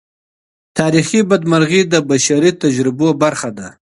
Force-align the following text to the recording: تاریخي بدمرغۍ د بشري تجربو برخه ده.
تاریخي 0.77 1.19
بدمرغۍ 1.29 1.81
د 1.93 1.95
بشري 2.09 2.51
تجربو 2.63 3.07
برخه 3.21 3.49
ده. 3.57 3.67